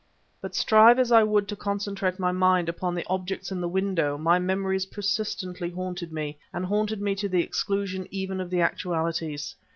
But, 0.41 0.55
strive 0.55 0.97
as 0.97 1.11
I 1.11 1.21
would 1.21 1.47
to 1.49 1.55
concentrate 1.55 2.17
my 2.17 2.31
mind 2.31 2.67
upon 2.67 2.95
the 2.95 3.05
objects 3.07 3.51
in 3.51 3.61
the 3.61 3.67
window, 3.67 4.17
my 4.17 4.39
memories 4.39 4.87
persistently 4.87 5.69
haunted 5.69 6.11
me, 6.11 6.39
and 6.51 6.65
haunted 6.65 6.99
me 7.03 7.13
to 7.13 7.29
the 7.29 7.43
exclusion 7.43 8.07
even 8.09 8.41
of 8.41 8.49
the 8.49 8.61
actualities. 8.61 9.55